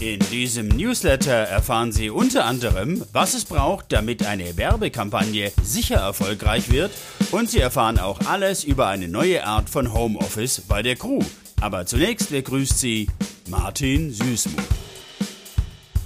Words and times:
In 0.00 0.18
diesem 0.30 0.68
Newsletter 0.68 1.30
erfahren 1.30 1.92
Sie 1.92 2.08
unter 2.08 2.46
anderem, 2.46 3.04
was 3.12 3.34
es 3.34 3.44
braucht, 3.44 3.92
damit 3.92 4.24
eine 4.24 4.56
Werbekampagne 4.56 5.52
sicher 5.62 5.96
erfolgreich 5.96 6.70
wird 6.70 6.90
und 7.32 7.50
Sie 7.50 7.60
erfahren 7.60 7.98
auch 7.98 8.18
alles 8.24 8.64
über 8.64 8.86
eine 8.86 9.08
neue 9.08 9.44
Art 9.44 9.68
von 9.68 9.92
Homeoffice 9.92 10.62
bei 10.66 10.80
der 10.80 10.96
Crew. 10.96 11.20
Aber 11.60 11.84
zunächst 11.84 12.30
begrüßt 12.30 12.78
Sie 12.78 13.08
Martin 13.50 14.10
Süßmuth. 14.10 14.79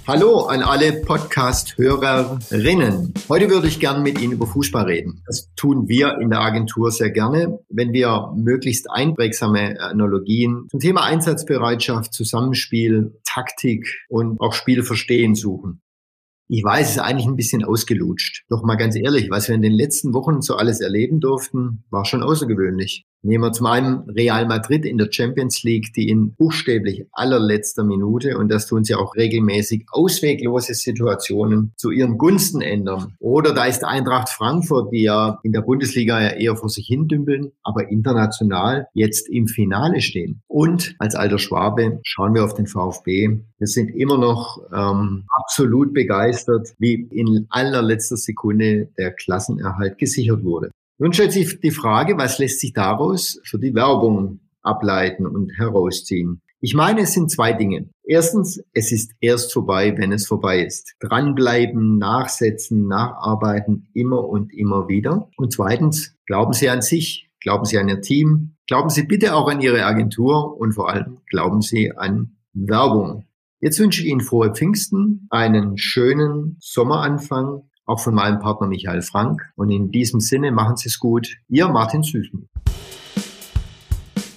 Hallo 0.07 0.41
an 0.41 0.61
alle 0.61 1.01
Podcast-Hörerinnen. 1.01 3.11
Heute 3.27 3.49
würde 3.49 3.67
ich 3.67 3.79
gerne 3.79 4.03
mit 4.03 4.21
Ihnen 4.21 4.33
über 4.33 4.45
Fußball 4.45 4.85
reden. 4.85 5.23
Das 5.25 5.49
tun 5.55 5.87
wir 5.87 6.19
in 6.21 6.29
der 6.29 6.41
Agentur 6.41 6.91
sehr 6.91 7.09
gerne, 7.09 7.57
wenn 7.69 7.91
wir 7.91 8.31
möglichst 8.35 8.87
einprägsame 8.91 9.81
Analogien 9.81 10.67
zum 10.69 10.79
Thema 10.79 11.05
Einsatzbereitschaft, 11.05 12.13
Zusammenspiel, 12.13 13.19
Taktik 13.23 13.87
und 14.07 14.39
auch 14.41 14.53
Spielverstehen 14.53 15.33
suchen. 15.33 15.81
Ich 16.49 16.63
weiß, 16.63 16.89
es 16.89 16.95
ist 16.97 17.01
eigentlich 17.01 17.25
ein 17.25 17.35
bisschen 17.35 17.65
ausgelutscht. 17.65 18.43
Doch 18.49 18.61
mal 18.61 18.75
ganz 18.75 18.95
ehrlich, 18.95 19.31
was 19.31 19.47
wir 19.47 19.55
in 19.55 19.63
den 19.63 19.73
letzten 19.73 20.13
Wochen 20.13 20.43
so 20.43 20.55
alles 20.55 20.81
erleben 20.81 21.19
durften, 21.19 21.83
war 21.89 22.05
schon 22.05 22.21
außergewöhnlich. 22.21 23.07
Nehmen 23.21 23.43
wir 23.43 23.51
zum 23.53 23.65
einen 23.65 24.09
Real 24.09 24.45
Madrid 24.45 24.85
in 24.85 24.99
der 24.99 25.11
Champions 25.11 25.63
League, 25.63 25.93
die 25.95 26.09
in 26.09 26.35
buchstäblich 26.35 27.07
allerletzter 27.11 27.83
Minute, 27.83 28.37
und 28.37 28.49
das 28.49 28.67
tun 28.67 28.83
sie 28.83 28.93
auch 28.93 29.15
regelmäßig, 29.15 29.85
ausweglose 29.91 30.75
Situationen 30.75 31.73
zu 31.75 31.89
ihren 31.89 32.19
Gunsten 32.19 32.61
ändern. 32.61 33.15
Oder 33.19 33.53
da 33.53 33.65
ist 33.65 33.83
Eintracht 33.83 34.29
Frankfurt, 34.29 34.91
die 34.91 35.03
ja 35.03 35.39
in 35.41 35.53
der 35.53 35.61
Bundesliga 35.61 36.21
ja 36.21 36.29
eher 36.29 36.55
vor 36.55 36.69
sich 36.69 36.85
hin 36.85 37.07
dümpeln, 37.07 37.51
aber 37.63 37.89
international 37.89 38.87
jetzt 38.93 39.27
im 39.27 39.47
Finale 39.47 40.01
stehen. 40.01 40.41
Und 40.47 40.95
als 40.99 41.15
alter 41.15 41.39
Schwabe 41.39 41.99
schauen 42.03 42.35
wir 42.35 42.43
auf 42.43 42.53
den 42.53 42.67
VfB. 42.67 43.39
Wir 43.57 43.67
sind 43.67 43.89
immer 43.89 44.17
noch 44.17 44.59
ähm, 44.71 45.25
absolut 45.29 45.93
begeistert, 45.93 46.69
wie 46.77 47.07
in 47.11 47.47
allerletzter 47.49 48.17
Sekunde 48.17 48.89
der 48.97 49.11
Klassenerhalt 49.11 49.97
gesichert 49.97 50.43
wurde. 50.43 50.69
Nun 50.97 51.11
stellt 51.11 51.33
sich 51.33 51.59
die 51.59 51.71
Frage, 51.71 52.17
was 52.17 52.39
lässt 52.39 52.61
sich 52.61 52.71
daraus 52.71 53.39
für 53.43 53.59
die 53.59 53.75
Werbung 53.75 54.39
ableiten 54.61 55.25
und 55.25 55.51
herausziehen? 55.57 56.41
Ich 56.61 56.73
meine, 56.73 57.01
es 57.01 57.13
sind 57.13 57.29
zwei 57.29 57.53
Dinge. 57.53 57.89
Erstens, 58.03 58.63
es 58.73 58.91
ist 58.91 59.11
erst 59.19 59.51
vorbei, 59.51 59.93
wenn 59.97 60.11
es 60.11 60.25
vorbei 60.25 60.65
ist. 60.65 60.95
Dranbleiben, 60.99 61.97
nachsetzen, 61.97 62.87
nacharbeiten, 62.87 63.87
immer 63.93 64.27
und 64.27 64.53
immer 64.53 64.87
wieder. 64.87 65.29
Und 65.37 65.51
zweitens, 65.51 66.15
glauben 66.25 66.53
Sie 66.53 66.69
an 66.69 66.81
sich, 66.81 67.29
glauben 67.41 67.65
Sie 67.65 67.77
an 67.77 67.89
Ihr 67.89 68.01
Team, 68.01 68.55
glauben 68.65 68.89
Sie 68.89 69.03
bitte 69.03 69.35
auch 69.35 69.49
an 69.49 69.61
Ihre 69.61 69.85
Agentur 69.85 70.57
und 70.57 70.73
vor 70.73 70.89
allem 70.89 71.19
glauben 71.29 71.61
Sie 71.61 71.91
an 71.91 72.37
Werbung. 72.53 73.25
Jetzt 73.59 73.79
wünsche 73.79 74.01
ich 74.01 74.07
Ihnen 74.07 74.21
frohe 74.21 74.53
Pfingsten, 74.53 75.27
einen 75.29 75.77
schönen 75.77 76.57
Sommeranfang, 76.59 77.63
auch 77.85 77.99
von 77.99 78.15
meinem 78.15 78.39
Partner 78.39 78.67
Michael 78.67 79.01
Frank. 79.01 79.41
Und 79.55 79.69
in 79.69 79.91
diesem 79.91 80.19
Sinne 80.19 80.51
machen 80.51 80.77
Sie 80.77 80.89
es 80.89 80.99
gut. 80.99 81.37
Ihr 81.49 81.67
Martin 81.67 82.03
Süßen. 82.03 82.49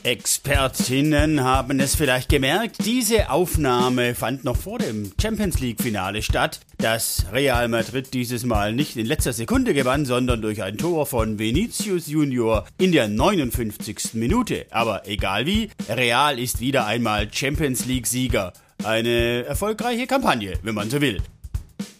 Expertinnen 0.09 1.45
haben 1.45 1.81
es 1.81 1.95
vielleicht 1.95 2.31
gemerkt, 2.31 2.87
diese 2.87 3.31
Aufnahme 3.31 4.15
fand 4.15 4.43
noch 4.43 4.57
vor 4.57 4.79
dem 4.79 5.13
Champions 5.21 5.61
League 5.61 5.83
Finale 5.83 6.23
statt, 6.23 6.61
das 6.79 7.27
Real 7.31 7.69
Madrid 7.69 8.15
dieses 8.15 8.47
Mal 8.47 8.73
nicht 8.73 8.97
in 8.97 9.05
letzter 9.05 9.35
Sekunde 9.35 9.75
gewann, 9.75 10.07
sondern 10.07 10.41
durch 10.41 10.62
ein 10.62 10.79
Tor 10.79 11.05
von 11.05 11.39
Vinicius 11.39 12.07
Junior 12.07 12.65
in 12.79 12.93
der 12.93 13.09
59. 13.09 14.15
Minute. 14.15 14.65
Aber 14.71 15.07
egal 15.07 15.45
wie, 15.45 15.69
Real 15.91 16.39
ist 16.39 16.61
wieder 16.61 16.87
einmal 16.87 17.29
Champions 17.31 17.85
League 17.85 18.07
Sieger. 18.07 18.55
Eine 18.85 19.45
erfolgreiche 19.45 20.07
Kampagne, 20.07 20.55
wenn 20.62 20.75
man 20.75 20.89
so 20.89 21.03
will. 21.03 21.21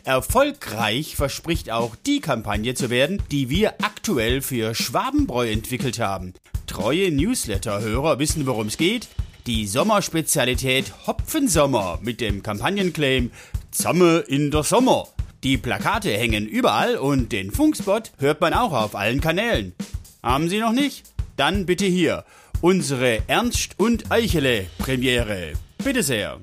Erfolgreich 0.09 1.17
verspricht 1.17 1.70
auch 1.70 1.95
die 1.95 2.20
Kampagne 2.20 2.73
zu 2.73 2.89
werden, 2.89 3.23
die 3.31 3.51
wir 3.51 3.75
aktuell 3.84 4.41
für 4.41 4.75
Schwabenbräu 4.75 5.50
entwickelt 5.50 6.00
haben. 6.00 6.33
Treue 6.66 7.12
Newsletter-Hörer 7.12 8.19
wissen, 8.19 8.47
worum 8.47 8.69
es 8.69 8.78
geht. 8.78 9.09
Die 9.47 9.66
Sommerspezialität 9.66 10.94
Hopfensommer 11.06 11.99
mit 12.00 12.22
dem 12.22 12.43
Kampagnenclaim 12.43 13.33
Zamme 13.71 14.25
in 14.27 14.50
der 14.50 14.62
Sommer. 14.62 15.09
Die 15.44 15.59
Plakate 15.59 16.16
hängen 16.16 16.49
überall 16.49 16.97
und 16.97 17.31
den 17.31 17.50
Funkspot 17.50 18.12
hört 18.16 18.41
man 18.41 18.54
auch 18.54 18.72
auf 18.72 18.94
allen 18.97 19.21
Kanälen. 19.21 19.75
Haben 20.22 20.49
Sie 20.49 20.59
noch 20.59 20.72
nicht? 20.72 21.04
Dann 21.37 21.66
bitte 21.66 21.84
hier 21.84 22.25
unsere 22.62 23.25
Ernst 23.27 23.78
und 23.78 24.10
Eichele 24.10 24.69
Premiere. 24.78 25.53
Bitte 25.84 26.03
sehr. 26.03 26.41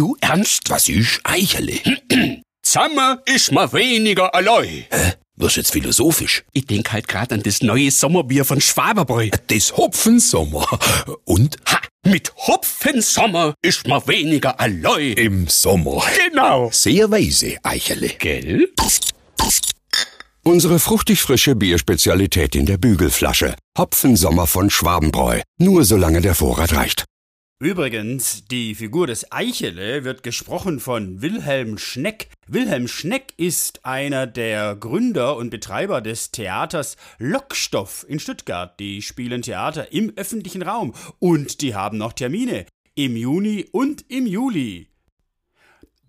Du 0.00 0.16
ernst, 0.22 0.70
was 0.70 0.88
ich 0.88 1.20
Eichele? 1.24 1.78
Sommer 2.64 3.20
ist 3.26 3.52
mal 3.52 3.70
weniger 3.74 4.34
allein. 4.34 4.86
Hä? 4.90 5.12
Wirst 5.36 5.58
jetzt 5.58 5.72
philosophisch? 5.72 6.42
Ich 6.54 6.64
denk 6.64 6.90
halt 6.90 7.06
grad 7.06 7.34
an 7.34 7.42
das 7.42 7.60
neue 7.60 7.90
Sommerbier 7.90 8.46
von 8.46 8.62
Schwaberbräu. 8.62 9.28
Das 9.48 9.76
Hopfensommer. 9.76 10.66
Und? 11.26 11.58
Ha! 11.66 11.80
Mit 12.06 12.32
Hopfensommer 12.34 13.52
ist 13.60 13.86
man 13.86 14.00
weniger 14.06 14.58
allein. 14.58 15.12
Im 15.18 15.48
Sommer. 15.48 16.02
Genau. 16.30 16.70
Sehr 16.72 17.10
weise, 17.10 17.58
Eichele. 17.62 18.08
Gell? 18.18 18.72
Unsere 20.42 20.78
fruchtig 20.78 21.20
frische 21.20 21.54
Bierspezialität 21.54 22.54
in 22.54 22.64
der 22.64 22.78
Bügelflasche. 22.78 23.54
Hopfensommer 23.76 24.46
von 24.46 24.70
Schwabenbräu. 24.70 25.42
Nur 25.58 25.84
solange 25.84 26.22
der 26.22 26.34
Vorrat 26.34 26.72
reicht. 26.74 27.04
Übrigens, 27.62 28.46
die 28.46 28.74
Figur 28.74 29.06
des 29.06 29.30
Eichele 29.32 30.02
wird 30.02 30.22
gesprochen 30.22 30.80
von 30.80 31.20
Wilhelm 31.20 31.76
Schneck. 31.76 32.30
Wilhelm 32.46 32.88
Schneck 32.88 33.34
ist 33.36 33.84
einer 33.84 34.26
der 34.26 34.74
Gründer 34.76 35.36
und 35.36 35.50
Betreiber 35.50 36.00
des 36.00 36.30
Theaters 36.30 36.96
Lockstoff 37.18 38.06
in 38.08 38.18
Stuttgart. 38.18 38.80
Die 38.80 39.02
spielen 39.02 39.42
Theater 39.42 39.92
im 39.92 40.10
öffentlichen 40.16 40.62
Raum 40.62 40.94
und 41.18 41.60
die 41.60 41.74
haben 41.74 41.98
noch 41.98 42.14
Termine 42.14 42.64
im 42.94 43.14
Juni 43.14 43.66
und 43.70 44.10
im 44.10 44.24
Juli. 44.24 44.88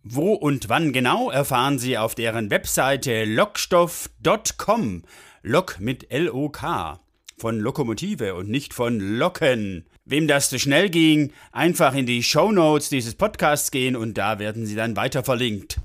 Wo 0.03 0.31
und 0.31 0.69
wann 0.69 0.93
genau 0.93 1.31
erfahren 1.31 1.79
Sie 1.79 1.97
auf 1.97 2.15
deren 2.15 2.49
Webseite 2.49 3.25
lockstoff.com. 3.25 5.03
Lok 5.43 5.81
mit 5.81 6.11
L-O-K. 6.11 7.01
Von 7.41 7.59
Lokomotive 7.59 8.35
und 8.35 8.49
nicht 8.51 8.71
von 8.71 8.99
Locken. 8.99 9.83
Wem 10.05 10.27
das 10.27 10.51
zu 10.51 10.59
schnell 10.59 10.91
ging, 10.91 11.31
einfach 11.51 11.95
in 11.95 12.05
die 12.05 12.21
Show 12.21 12.51
Notes 12.51 12.89
dieses 12.89 13.15
Podcasts 13.15 13.71
gehen 13.71 13.95
und 13.95 14.15
da 14.15 14.37
werden 14.37 14.67
sie 14.67 14.75
dann 14.75 14.95
weiter 14.95 15.23
verlinkt. 15.23 15.79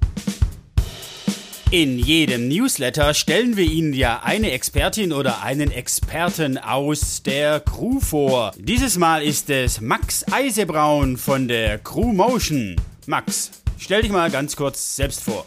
In 1.70 1.98
jedem 1.98 2.48
Newsletter 2.48 3.14
stellen 3.14 3.56
wir 3.56 3.64
Ihnen 3.64 3.94
ja 3.94 4.20
eine 4.22 4.50
Expertin 4.50 5.14
oder 5.14 5.42
einen 5.42 5.70
Experten 5.70 6.58
aus 6.58 7.22
der 7.22 7.60
Crew 7.60 8.00
vor. 8.00 8.52
Dieses 8.58 8.98
Mal 8.98 9.22
ist 9.22 9.48
es 9.48 9.80
Max 9.80 10.30
Eisebraun 10.30 11.16
von 11.16 11.48
der 11.48 11.78
Crew 11.78 12.12
Motion. 12.12 12.76
Max, 13.06 13.50
stell 13.78 14.02
dich 14.02 14.12
mal 14.12 14.30
ganz 14.30 14.56
kurz 14.56 14.96
selbst 14.96 15.22
vor. 15.22 15.46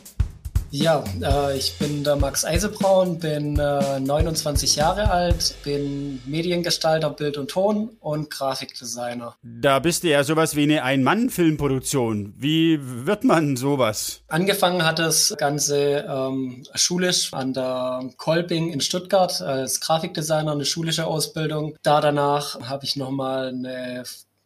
Ja, 0.72 1.04
äh, 1.22 1.58
ich 1.58 1.78
bin 1.80 2.04
der 2.04 2.16
Max 2.16 2.46
Eisebraun, 2.46 3.20
bin 3.20 3.58
äh, 3.58 4.00
29 4.00 4.76
Jahre 4.76 5.10
alt, 5.10 5.56
bin 5.64 6.22
Mediengestalter, 6.26 7.10
Bild 7.10 7.38
und 7.38 7.50
Ton 7.50 7.98
und 8.00 8.30
Grafikdesigner. 8.30 9.36
Da 9.42 9.80
bist 9.80 10.04
du 10.04 10.10
ja 10.10 10.24
sowas 10.24 10.56
wie 10.56 10.64
eine 10.64 10.84
Ein-Mann-Filmproduktion. 10.84 12.34
Wie 12.38 12.80
wird 12.82 13.24
man 13.24 13.58
sowas? 13.58 14.22
Angefangen 14.28 14.86
hat 14.86 15.00
das 15.00 15.36
Ganze 15.38 16.06
ähm, 16.08 16.64
schulisch 16.76 17.34
an 17.34 17.54
der 17.54 18.10
Kolping 18.18 18.72
in 18.72 18.82
Stuttgart 18.82 19.42
als 19.42 19.80
Grafikdesigner, 19.80 20.52
eine 20.52 20.66
schulische 20.66 21.08
Ausbildung. 21.08 21.76
Da 21.82 22.00
danach 22.00 22.62
habe 22.62 22.86
ich 22.86 22.96
nochmal 22.96 23.48
eine 23.50 24.04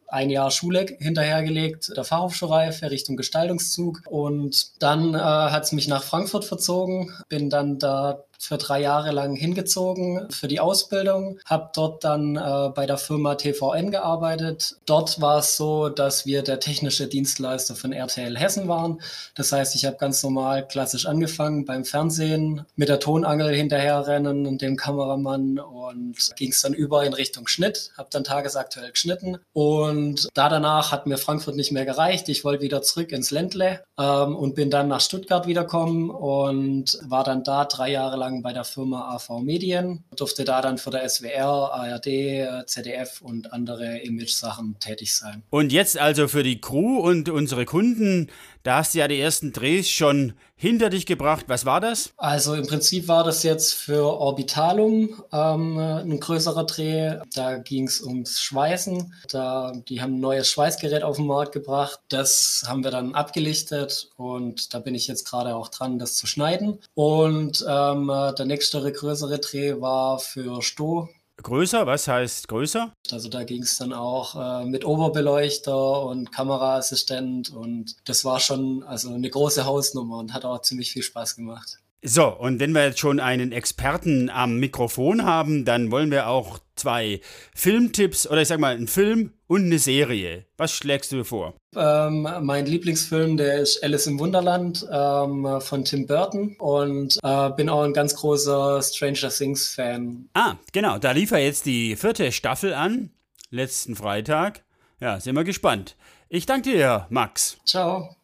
ein 0.08 0.30
Jahr 0.30 0.50
Schule 0.50 0.86
hinterhergelegt, 0.98 1.92
der 1.96 2.04
Fachhochschulreife 2.04 2.90
Richtung 2.90 3.16
Gestaltungszug. 3.16 4.02
Und 4.06 4.82
dann 4.82 5.14
äh, 5.14 5.18
hat 5.18 5.64
es 5.64 5.72
mich 5.72 5.88
nach 5.88 6.02
Frankfurt 6.02 6.44
verzogen, 6.44 7.12
bin 7.28 7.50
dann 7.50 7.78
da 7.78 8.24
für 8.44 8.58
drei 8.58 8.80
Jahre 8.82 9.10
lang 9.10 9.34
hingezogen 9.34 10.28
für 10.30 10.48
die 10.48 10.60
Ausbildung, 10.60 11.38
habe 11.46 11.70
dort 11.74 12.04
dann 12.04 12.36
äh, 12.36 12.70
bei 12.74 12.86
der 12.86 12.98
Firma 12.98 13.36
TVN 13.36 13.90
gearbeitet. 13.90 14.76
Dort 14.84 15.20
war 15.20 15.38
es 15.38 15.56
so, 15.56 15.88
dass 15.88 16.26
wir 16.26 16.42
der 16.42 16.60
technische 16.60 17.06
Dienstleister 17.06 17.74
von 17.74 17.92
RTL 17.92 18.36
Hessen 18.36 18.68
waren. 18.68 19.00
Das 19.34 19.52
heißt, 19.52 19.74
ich 19.74 19.86
habe 19.86 19.96
ganz 19.96 20.22
normal 20.22 20.66
klassisch 20.68 21.06
angefangen 21.06 21.64
beim 21.64 21.84
Fernsehen 21.84 22.66
mit 22.76 22.88
der 22.88 23.00
Tonangel 23.00 23.54
hinterherrennen 23.54 24.46
und 24.46 24.60
dem 24.60 24.76
Kameramann 24.76 25.58
und 25.58 26.16
ging 26.36 26.50
es 26.50 26.60
dann 26.60 26.74
über 26.74 27.04
in 27.04 27.14
Richtung 27.14 27.46
Schnitt, 27.46 27.92
habe 27.96 28.08
dann 28.12 28.24
tagesaktuell 28.24 28.90
geschnitten 28.90 29.38
und 29.52 30.28
da 30.34 30.48
danach 30.48 30.92
hat 30.92 31.06
mir 31.06 31.16
Frankfurt 31.16 31.56
nicht 31.56 31.72
mehr 31.72 31.84
gereicht. 31.84 32.28
Ich 32.28 32.44
wollte 32.44 32.62
wieder 32.62 32.82
zurück 32.82 33.12
ins 33.12 33.30
Ländle 33.30 33.84
ähm, 33.98 34.36
und 34.36 34.54
bin 34.54 34.70
dann 34.70 34.88
nach 34.88 35.00
Stuttgart 35.00 35.46
wiederkommen 35.46 36.10
und 36.10 36.98
war 37.06 37.24
dann 37.24 37.44
da 37.44 37.64
drei 37.64 37.90
Jahre 37.90 38.16
lang 38.16 38.33
lang 38.34 38.42
bei 38.42 38.52
der 38.52 38.64
Firma 38.64 39.14
AV 39.14 39.40
Medien, 39.42 40.04
durfte 40.16 40.44
da 40.44 40.60
dann 40.60 40.78
für 40.78 40.90
der 40.90 41.08
SWR, 41.08 41.72
ARD, 41.72 42.66
ZDF 42.66 43.20
und 43.20 43.52
andere 43.52 43.98
Image-Sachen 43.98 44.78
tätig 44.80 45.14
sein. 45.14 45.42
Und 45.50 45.72
jetzt 45.72 45.98
also 45.98 46.28
für 46.28 46.42
die 46.42 46.60
Crew 46.60 46.98
und 46.98 47.28
unsere 47.28 47.64
Kunden 47.64 48.30
da 48.64 48.78
hast 48.78 48.94
du 48.94 48.98
ja 48.98 49.08
die 49.08 49.20
ersten 49.20 49.52
Drehs 49.52 49.88
schon 49.90 50.32
hinter 50.56 50.88
dich 50.88 51.04
gebracht. 51.04 51.44
Was 51.48 51.66
war 51.66 51.80
das? 51.80 52.14
Also 52.16 52.54
im 52.54 52.66
Prinzip 52.66 53.08
war 53.08 53.22
das 53.22 53.42
jetzt 53.42 53.74
für 53.74 54.04
Orbitalum 54.04 55.22
ähm, 55.32 55.78
ein 55.78 56.18
größerer 56.18 56.64
Dreh. 56.64 57.18
Da 57.34 57.58
ging 57.58 57.86
es 57.86 58.00
ums 58.00 58.40
Schweißen. 58.40 59.12
Da, 59.28 59.72
die 59.88 60.00
haben 60.00 60.14
ein 60.14 60.20
neues 60.20 60.50
Schweißgerät 60.50 61.02
auf 61.02 61.16
den 61.16 61.26
Markt 61.26 61.52
gebracht. 61.52 62.00
Das 62.08 62.64
haben 62.66 62.82
wir 62.82 62.90
dann 62.90 63.14
abgelichtet 63.14 64.10
und 64.16 64.72
da 64.72 64.78
bin 64.78 64.94
ich 64.94 65.06
jetzt 65.08 65.28
gerade 65.28 65.54
auch 65.54 65.68
dran, 65.68 65.98
das 65.98 66.16
zu 66.16 66.26
schneiden. 66.26 66.78
Und 66.94 67.62
ähm, 67.68 68.06
der 68.06 68.46
nächste 68.46 68.90
größere 68.90 69.40
Dreh 69.40 69.80
war 69.80 70.18
für 70.18 70.62
Sto 70.62 71.10
Größer, 71.42 71.86
was 71.86 72.08
heißt 72.08 72.48
größer? 72.48 72.92
Also 73.10 73.28
da 73.28 73.44
ging 73.44 73.62
es 73.62 73.76
dann 73.76 73.92
auch 73.92 74.62
äh, 74.62 74.64
mit 74.64 74.84
Oberbeleuchter 74.84 76.02
und 76.06 76.32
Kameraassistent 76.32 77.50
und 77.50 77.96
das 78.04 78.24
war 78.24 78.40
schon 78.40 78.82
also 78.84 79.12
eine 79.12 79.28
große 79.28 79.64
Hausnummer 79.64 80.18
und 80.18 80.32
hat 80.32 80.44
auch 80.44 80.62
ziemlich 80.62 80.92
viel 80.92 81.02
Spaß 81.02 81.36
gemacht. 81.36 81.80
So, 82.06 82.28
und 82.28 82.60
wenn 82.60 82.72
wir 82.72 82.84
jetzt 82.84 82.98
schon 82.98 83.18
einen 83.18 83.50
Experten 83.50 84.28
am 84.28 84.58
Mikrofon 84.58 85.24
haben, 85.24 85.64
dann 85.64 85.90
wollen 85.90 86.10
wir 86.10 86.28
auch 86.28 86.58
zwei 86.76 87.22
Filmtipps 87.54 88.26
oder 88.26 88.42
ich 88.42 88.48
sag 88.48 88.60
mal 88.60 88.74
einen 88.74 88.88
Film 88.88 89.32
und 89.46 89.64
eine 89.64 89.78
Serie. 89.78 90.44
Was 90.58 90.72
schlägst 90.72 91.12
du 91.12 91.24
vor? 91.24 91.54
Ähm, 91.74 92.28
mein 92.42 92.66
Lieblingsfilm, 92.66 93.38
der 93.38 93.58
ist 93.58 93.82
Alice 93.82 94.06
im 94.06 94.18
Wunderland 94.18 94.86
ähm, 94.92 95.62
von 95.62 95.86
Tim 95.86 96.06
Burton 96.06 96.56
und 96.58 97.18
äh, 97.22 97.50
bin 97.52 97.70
auch 97.70 97.84
ein 97.84 97.94
ganz 97.94 98.14
großer 98.14 98.82
Stranger 98.82 99.30
Things 99.30 99.74
Fan. 99.74 100.28
Ah, 100.34 100.56
genau, 100.72 100.98
da 100.98 101.12
lief 101.12 101.30
ja 101.30 101.38
jetzt 101.38 101.64
die 101.64 101.96
vierte 101.96 102.32
Staffel 102.32 102.74
an, 102.74 103.12
letzten 103.48 103.96
Freitag. 103.96 104.62
Ja, 105.00 105.20
sind 105.20 105.36
wir 105.36 105.44
gespannt. 105.44 105.96
Ich 106.28 106.44
danke 106.44 106.70
dir, 106.70 107.06
Max. 107.08 107.56
Ciao. 107.64 108.14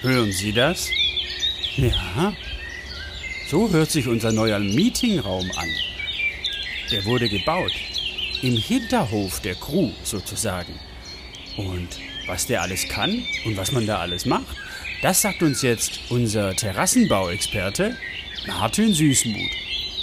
Hören 0.00 0.30
Sie 0.30 0.52
das? 0.52 0.88
Ja. 1.76 2.32
So 3.48 3.70
hört 3.70 3.90
sich 3.90 4.06
unser 4.06 4.30
neuer 4.30 4.60
Meetingraum 4.60 5.50
an. 5.56 5.68
Der 6.92 7.04
wurde 7.04 7.28
gebaut. 7.28 7.72
Im 8.42 8.56
Hinterhof 8.56 9.40
der 9.40 9.56
Crew 9.56 9.90
sozusagen. 10.04 10.72
Und 11.56 11.88
was 12.28 12.46
der 12.46 12.62
alles 12.62 12.86
kann 12.88 13.24
und 13.44 13.56
was 13.56 13.72
man 13.72 13.86
da 13.86 13.98
alles 13.98 14.24
macht, 14.24 14.46
das 15.02 15.22
sagt 15.22 15.42
uns 15.42 15.62
jetzt 15.62 15.98
unser 16.10 16.54
Terrassenbauexperte 16.54 17.96
Martin 18.46 18.94
Süßmuth. 18.94 19.50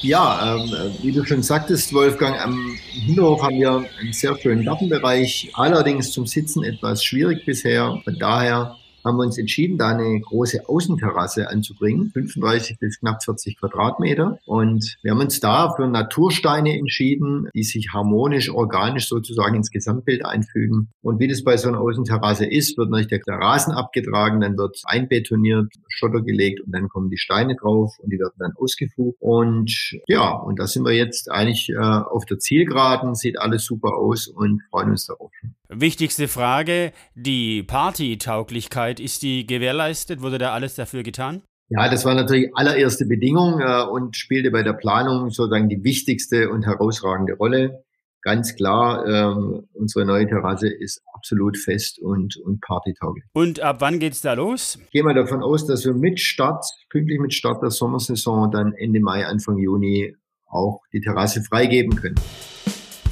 Ja, 0.02 0.58
ähm, 0.58 0.94
wie 1.02 1.12
du 1.14 1.24
schon 1.24 1.42
sagtest, 1.42 1.94
Wolfgang, 1.94 2.38
am 2.40 2.78
Hinterhof 2.92 3.42
haben 3.42 3.60
wir 3.60 3.86
einen 4.00 4.12
sehr 4.12 4.38
schönen 4.38 4.66
Gartenbereich, 4.66 5.52
allerdings 5.54 6.12
zum 6.12 6.26
Sitzen 6.26 6.66
etwas 6.66 7.04
schwierig 7.04 7.46
bisher. 7.46 8.02
Von 8.04 8.20
daher 8.20 8.78
haben 9.06 9.18
wir 9.18 9.24
uns 9.24 9.38
entschieden, 9.38 9.78
da 9.78 9.90
eine 9.90 10.20
große 10.20 10.68
Außenterrasse 10.68 11.50
anzubringen, 11.50 12.10
35 12.12 12.80
bis 12.80 13.00
knapp 13.00 13.24
40 13.24 13.58
Quadratmeter. 13.58 14.40
Und 14.46 14.98
wir 15.02 15.12
haben 15.12 15.20
uns 15.20 15.40
da 15.40 15.74
für 15.76 15.88
Natursteine 15.88 16.78
entschieden, 16.78 17.48
die 17.54 17.64
sich 17.64 17.94
harmonisch, 17.94 18.50
organisch 18.50 19.08
sozusagen 19.08 19.56
ins 19.56 19.72
Gesamtbild 19.72 20.26
einfügen. 20.26 20.90
Und 21.02 21.20
wie 21.20 21.28
das 21.28 21.44
bei 21.44 21.58
so 21.58 21.68
einer 21.70 21.80
Außenterrasse 21.80 22.46
ist, 22.46 22.78
wird 22.78 22.90
natürlich 22.90 23.24
der 23.26 23.36
Rasen 23.36 23.74
abgetragen, 23.74 24.42
dann 24.42 24.58
wird 24.58 24.82
einbetoniert, 24.86 25.72
Schotter 25.88 26.22
gelegt 26.22 26.62
und 26.62 26.72
dann 26.72 26.90
kommen 26.90 27.10
die 27.10 27.18
Steine 27.18 27.56
drauf 27.56 27.94
und 28.00 28.12
die 28.12 28.20
werden 28.20 28.34
dann 28.40 28.54
ausgefugt. 28.58 29.18
Und 29.22 30.00
ja, 30.08 30.34
und 30.34 30.60
da 30.60 30.68
sind 30.68 30.84
wir 30.84 30.94
jetzt 30.94 31.32
eigentlich 31.32 31.70
äh, 31.70 31.78
auf 31.78 32.26
der 32.26 32.40
Zielgeraden, 32.40 33.16
sieht 33.16 33.40
alles 33.40 33.66
super 33.66 33.96
aus 33.96 34.28
und 34.28 34.64
freuen 34.70 34.90
uns 34.90 35.06
darauf. 35.06 35.32
Wichtigste 35.70 36.28
Frage, 36.28 36.92
die 37.16 37.64
Partytauglichkeit, 37.64 39.00
ist 39.00 39.24
die 39.24 39.48
gewährleistet? 39.48 40.22
Wurde 40.22 40.38
da 40.38 40.54
alles 40.54 40.76
dafür 40.76 41.02
getan? 41.02 41.42
Ja, 41.70 41.90
das 41.90 42.06
war 42.06 42.14
natürlich 42.14 42.52
allererste 42.54 43.06
Bedingung 43.08 43.60
äh, 43.60 43.84
und 43.84 44.16
spielte 44.16 44.52
bei 44.52 44.62
der 44.62 44.74
Planung 44.74 45.32
sozusagen 45.32 45.68
die 45.68 45.84
wichtigste 45.84 46.52
und 46.52 46.66
herausragende 46.68 47.34
Rolle. 47.34 47.84
Ganz 48.22 48.56
klar, 48.56 49.06
äh, 49.08 49.62
unsere 49.74 50.06
neue 50.06 50.28
Terrasse 50.28 50.68
ist 50.70 51.02
absolut 51.14 51.58
fest 51.58 52.00
und, 52.00 52.38
und 52.38 52.62
partytauglich. 52.62 53.24
Und 53.34 53.60
ab 53.60 53.78
wann 53.80 54.00
geht's 54.00 54.22
da 54.22 54.34
los? 54.34 54.78
Ich 54.86 54.92
gehe 54.92 55.04
mal 55.04 55.16
davon 55.16 55.42
aus, 55.42 55.66
dass 55.66 55.86
wir 55.86 55.94
mit 55.94 56.20
Start, 56.20 56.64
pünktlich 56.90 57.20
mit 57.20 57.34
Start 57.34 57.64
der 57.64 57.72
Sommersaison 57.72 58.52
dann 58.52 58.74
Ende 58.74 59.00
Mai, 59.00 59.26
Anfang 59.26 59.58
Juni 59.58 60.16
auch 60.46 60.82
die 60.94 61.02
Terrasse 61.02 61.42
freigeben 61.44 61.96
können. 61.96 62.16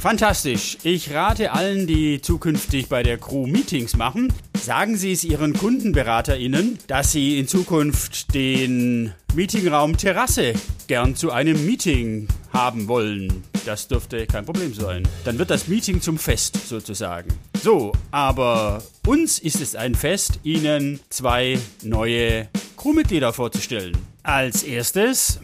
Fantastisch. 0.04 0.78
Ich 0.84 1.14
rate 1.14 1.54
allen, 1.54 1.88
die 1.88 2.20
zukünftig 2.20 2.90
bei 2.90 3.04
der 3.04 3.18
Crew 3.18 3.48
Meetings 3.48 3.96
machen, 3.96 4.34
sagen 4.54 4.98
Sie 4.98 5.14
es 5.14 5.24
Ihren 5.24 5.54
KundenberaterInnen, 5.54 6.78
dass 6.88 7.14
Sie 7.14 7.40
in 7.40 7.48
Zukunft 7.48 8.34
den 8.36 9.14
Meetingraum 9.34 9.96
Terrasse 9.96 10.56
gern 10.88 11.16
zu 11.16 11.32
einem 11.32 11.66
Meeting 11.66 12.28
haben 12.52 12.90
wollen. 12.90 13.46
Das 13.64 13.88
dürfte 13.88 14.28
kein 14.28 14.44
Problem 14.44 14.74
sein. 14.74 15.08
Dann 15.24 15.40
wird 15.40 15.50
das 15.50 15.70
Meeting 15.70 16.02
zum 16.02 16.18
Fest 16.18 16.68
sozusagen. 16.68 17.30
So, 17.64 17.94
aber 18.12 18.84
uns 19.08 19.40
ist 19.40 19.62
es 19.62 19.74
ein 19.74 19.96
Fest, 19.96 20.38
Ihnen 20.44 21.00
zwei 21.08 21.58
neue 21.82 22.50
Crewmitglieder 22.76 23.32
vorzustellen. 23.32 23.98
Als 24.22 24.64
erstes 24.64 25.40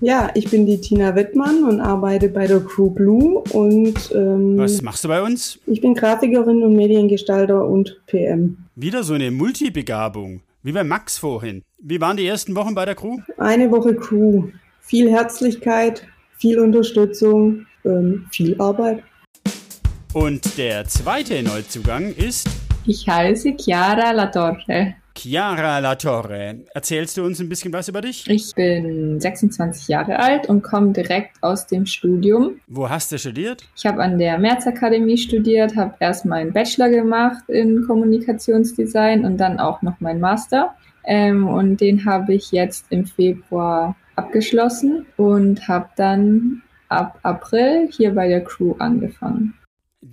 ja, 0.00 0.30
ich 0.34 0.50
bin 0.50 0.66
die 0.66 0.80
Tina 0.80 1.14
Wittmann 1.14 1.64
und 1.64 1.80
arbeite 1.80 2.28
bei 2.28 2.46
der 2.46 2.60
Crew 2.60 2.90
Blue 2.90 3.42
und 3.52 4.12
ähm, 4.14 4.58
was 4.58 4.82
machst 4.82 5.04
du 5.04 5.08
bei 5.08 5.22
uns? 5.22 5.58
Ich 5.66 5.80
bin 5.80 5.94
Grafikerin 5.94 6.62
und 6.62 6.76
Mediengestalter 6.76 7.64
und 7.66 8.00
PM. 8.06 8.58
Wieder 8.76 9.02
so 9.04 9.14
eine 9.14 9.30
Multibegabung, 9.30 10.40
wie 10.62 10.72
bei 10.72 10.84
Max 10.84 11.18
vorhin. 11.18 11.62
Wie 11.78 12.00
waren 12.00 12.16
die 12.16 12.26
ersten 12.26 12.54
Wochen 12.56 12.74
bei 12.74 12.84
der 12.84 12.94
Crew? 12.94 13.18
Eine 13.38 13.70
Woche 13.70 13.94
Crew, 13.94 14.44
viel 14.80 15.10
Herzlichkeit, 15.10 16.06
viel 16.38 16.58
Unterstützung, 16.58 17.66
ähm, 17.84 18.26
viel 18.30 18.60
Arbeit. 18.60 19.02
Und 20.12 20.58
der 20.58 20.86
zweite 20.86 21.42
Neuzugang 21.42 22.14
ist? 22.14 22.48
Ich 22.86 23.08
heiße 23.08 23.56
Chiara 23.58 24.12
Latorre. 24.12 24.94
Chiara 25.16 25.78
Latorre, 25.78 26.64
erzählst 26.74 27.16
du 27.16 27.24
uns 27.24 27.40
ein 27.40 27.48
bisschen 27.48 27.72
was 27.72 27.88
über 27.88 28.00
dich? 28.00 28.28
Ich 28.28 28.54
bin 28.54 29.20
26 29.20 29.88
Jahre 29.88 30.18
alt 30.18 30.48
und 30.48 30.62
komme 30.62 30.92
direkt 30.92 31.42
aus 31.42 31.66
dem 31.66 31.86
Studium. 31.86 32.60
Wo 32.66 32.90
hast 32.90 33.12
du 33.12 33.18
studiert? 33.18 33.64
Ich 33.76 33.86
habe 33.86 34.02
an 34.02 34.18
der 34.18 34.38
Märzakademie 34.38 35.16
studiert, 35.16 35.76
habe 35.76 35.94
erst 36.00 36.26
meinen 36.26 36.52
Bachelor 36.52 36.90
gemacht 36.90 37.42
in 37.48 37.86
Kommunikationsdesign 37.86 39.24
und 39.24 39.38
dann 39.38 39.60
auch 39.60 39.80
noch 39.82 39.98
meinen 40.00 40.20
Master. 40.20 40.74
Ähm, 41.04 41.46
und 41.46 41.80
den 41.80 42.04
habe 42.04 42.34
ich 42.34 42.50
jetzt 42.50 42.86
im 42.90 43.06
Februar 43.06 43.96
abgeschlossen 44.16 45.06
und 45.16 45.68
habe 45.68 45.88
dann 45.96 46.62
ab 46.88 47.18
April 47.22 47.88
hier 47.90 48.14
bei 48.14 48.28
der 48.28 48.42
Crew 48.42 48.74
angefangen. 48.78 49.54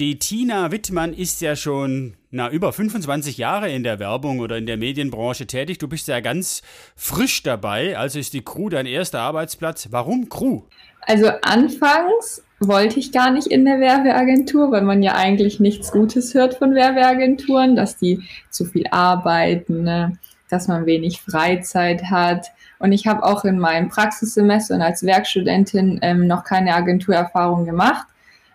Die 0.01 0.17
Tina 0.17 0.72
Wittmann 0.72 1.13
ist 1.13 1.41
ja 1.41 1.55
schon 1.55 2.15
na, 2.31 2.50
über 2.50 2.74
25 2.74 3.38
Jahre 3.38 3.70
in 3.70 3.84
der 3.84 4.00
Werbung 4.00 4.39
oder 4.39 4.58
in 4.58 4.65
der 4.65 4.75
Medienbranche 4.77 5.46
tätig. 5.46 5.77
Du 5.77 5.88
bist 5.88 6.08
ja 6.08 6.22
ganz 6.22 6.63
frisch 6.96 7.43
dabei. 7.43 7.96
Also 7.96 8.17
ist 8.17 8.34
die 8.34 8.43
Crew 8.43 8.70
dein 8.70 8.88
erster 8.88 9.20
Arbeitsplatz. 9.20 9.89
Warum 9.91 10.27
Crew? 10.27 10.62
Also 11.01 11.29
anfangs 11.43 12.41
wollte 12.60 12.98
ich 12.98 13.12
gar 13.12 13.29
nicht 13.29 13.46
in 13.46 13.63
der 13.63 13.79
Werbeagentur, 13.79 14.72
weil 14.72 14.81
man 14.81 15.03
ja 15.03 15.13
eigentlich 15.13 15.60
nichts 15.60 15.91
Gutes 15.91 16.34
hört 16.34 16.55
von 16.55 16.74
Werbeagenturen, 16.74 17.75
dass 17.75 17.98
die 17.98 18.24
zu 18.50 18.65
viel 18.65 18.88
arbeiten, 18.89 19.84
ne? 19.84 20.17
dass 20.50 20.67
man 20.67 20.88
wenig 20.88 21.22
Freizeit 21.22 22.05
hat. 22.05 22.48
Und 22.79 22.91
ich 22.91 23.05
habe 23.05 23.22
auch 23.22 23.46
in 23.46 23.60
meinem 23.60 23.89
Praxissemester 23.89 24.74
und 24.74 24.81
als 24.81 25.03
Werkstudentin 25.03 26.00
ähm, 26.01 26.25
noch 26.25 26.43
keine 26.43 26.74
Agenturerfahrung 26.74 27.65
gemacht. 27.65 28.08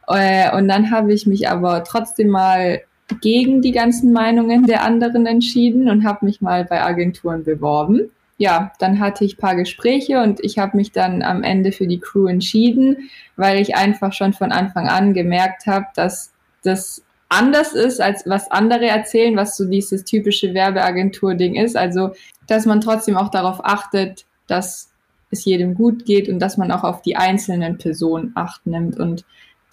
Äh, 0.09 0.57
und 0.57 0.69
dann 0.69 0.91
habe 0.91 1.13
ich 1.13 1.27
mich 1.27 1.49
aber 1.49 1.85
trotzdem 1.85 2.29
mal 2.29 2.81
gegen 3.21 3.63
die 3.63 3.73
ganzen 3.73 4.13
Meinungen 4.13 4.67
der 4.67 4.83
anderen 4.83 5.27
entschieden 5.27 5.89
und 5.89 6.05
habe 6.05 6.27
mich 6.27 6.41
mal 6.41 6.65
bei 6.65 6.83
Agenturen 6.83 7.45
beworben. 7.45 8.11
Ja, 8.39 8.73
dann 8.79 9.01
hatte 9.01 9.25
ich 9.25 9.39
paar 9.39 9.57
Gespräche 9.57 10.21
und 10.21 10.41
ich 10.45 10.59
habe 10.59 10.77
mich 10.77 10.93
dann 10.93 11.23
am 11.23 11.43
Ende 11.43 11.73
für 11.73 11.87
die 11.87 12.01
Crew 12.01 12.27
entschieden, 12.27 13.09
weil 13.37 13.61
ich 13.61 13.77
einfach 13.77 14.13
schon 14.13 14.35
von 14.35 14.53
Anfang 14.53 14.89
an 14.89 15.15
gemerkt 15.15 15.67
habe, 15.67 15.87
dass 15.95 16.33
das 16.63 17.03
anders 17.29 17.73
ist, 17.73 18.01
als 18.01 18.25
was 18.27 18.51
andere 18.51 18.87
erzählen, 18.87 19.37
was 19.37 19.57
so 19.57 19.65
dieses 19.65 20.05
typische 20.05 20.53
Werbeagentur-Ding 20.53 21.55
ist. 21.55 21.77
Also, 21.77 22.11
dass 22.47 22.67
man 22.67 22.81
trotzdem 22.81 23.17
auch 23.17 23.31
darauf 23.31 23.65
achtet, 23.65 24.27
dass 24.47 24.91
es 25.31 25.45
jedem 25.45 25.75
gut 25.75 26.05
geht 26.05 26.29
und 26.29 26.39
dass 26.39 26.57
man 26.57 26.71
auch 26.71 26.85
auf 26.85 27.03
die 27.03 27.17
einzelnen 27.17 27.79
Personen 27.79 28.33
acht 28.35 28.67
nimmt. 28.67 28.99
Und 28.99 29.25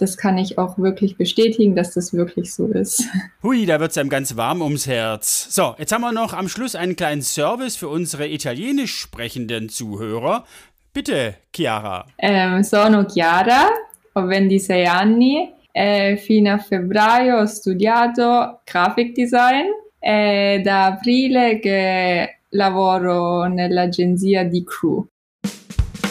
das 0.04 0.18
kann 0.18 0.38
ich 0.38 0.58
auch 0.58 0.78
wirklich 0.78 1.18
bestätigen, 1.18 1.76
dass 1.76 1.94
das 1.94 2.14
wirklich 2.14 2.54
so 2.54 2.68
ist. 2.68 3.08
Hui, 3.42 3.66
da 3.66 3.80
wird 3.80 3.92
es 3.92 3.98
einem 3.98 4.10
ganz 4.10 4.36
warm 4.36 4.62
ums 4.62 4.86
Herz. 4.86 5.48
So, 5.50 5.76
jetzt 5.78 5.94
haben 5.94 6.02
wir 6.02 6.12
noch 6.12 6.34
am 6.34 6.50
Schluss 6.50 6.76
einen 6.76 6.98
kleinen 6.98 7.22
Service 7.22 7.78
für 7.78 7.88
unsere 7.88 8.28
italienisch 8.28 9.00
sprechenden 9.00 9.70
Zuhörer. 9.70 10.44
Bitte, 10.92 11.36
Chiara. 11.54 12.06
Ähm, 12.18 12.64
sono 12.64 13.06
Chiara, 13.06 13.70
ho 14.14 14.28
26 14.28 14.90
anni, 14.90 15.54
e 15.72 16.18
fino 16.18 16.54
a 16.54 16.58
febbraio 16.58 17.38
ho 17.38 17.48
studiato 17.48 18.60
graphic 18.66 19.16
design 19.16 19.66
e 20.00 20.62
da 20.62 20.86
aprile 20.86 21.60
che 21.60 22.40
lavoro 22.50 23.46
nell'agenzia 23.46 24.44
di 24.44 24.64
Crew. 24.64 25.04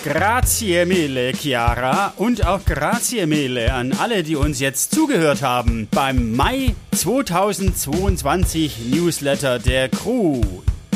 Grazie 0.04 0.84
mille, 0.84 1.32
Chiara. 1.32 2.12
Und 2.16 2.44
auch 2.44 2.64
grazie 2.64 3.24
mille 3.26 3.72
an 3.72 3.92
alle, 3.92 4.24
die 4.24 4.34
uns 4.34 4.58
jetzt 4.58 4.92
zugehört 4.92 5.42
haben 5.42 5.86
beim 5.92 6.34
Mai 6.34 6.74
2022 6.90 8.86
Newsletter 8.90 9.60
der 9.60 9.88
Crew. 9.88 10.40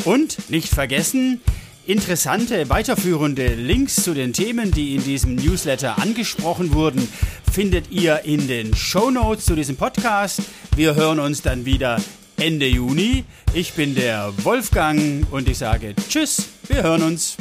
Und 0.03 0.49
nicht 0.49 0.67
vergessen, 0.67 1.39
interessante 1.85 2.69
weiterführende 2.69 3.47
Links 3.55 3.95
zu 4.03 4.13
den 4.13 4.33
Themen, 4.33 4.71
die 4.71 4.95
in 4.95 5.03
diesem 5.05 5.35
Newsletter 5.35 5.99
angesprochen 5.99 6.73
wurden, 6.73 7.07
findet 7.49 7.89
ihr 7.89 8.25
in 8.25 8.49
den 8.49 8.75
Show 8.75 9.09
Notes 9.09 9.45
zu 9.45 9.55
diesem 9.55 9.77
Podcast. 9.77 10.41
Wir 10.75 10.95
hören 10.95 11.21
uns 11.21 11.41
dann 11.41 11.63
wieder 11.63 12.01
Ende 12.35 12.67
Juni. 12.67 13.23
Ich 13.53 13.71
bin 13.71 13.95
der 13.95 14.33
Wolfgang 14.43 15.25
und 15.31 15.47
ich 15.47 15.59
sage 15.59 15.95
Tschüss, 16.09 16.49
wir 16.67 16.83
hören 16.83 17.03
uns. 17.03 17.37